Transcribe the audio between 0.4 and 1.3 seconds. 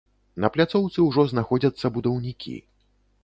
На пляцоўцы ўжо